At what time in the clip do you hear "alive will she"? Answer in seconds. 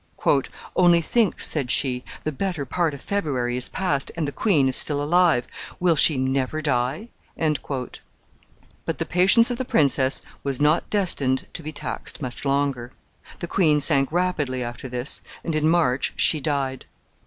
4.99-6.17